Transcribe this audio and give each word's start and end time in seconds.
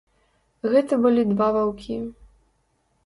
Гэта 0.71 0.93
былі 1.03 1.21
два 1.33 1.49
ваўкі. 1.59 1.99